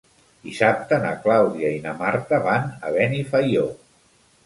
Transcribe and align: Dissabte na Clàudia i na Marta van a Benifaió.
Dissabte 0.45 0.99
na 1.03 1.11
Clàudia 1.27 1.71
i 1.75 1.79
na 1.85 1.95
Marta 2.01 2.43
van 2.51 2.69
a 2.91 2.95
Benifaió. 3.01 3.71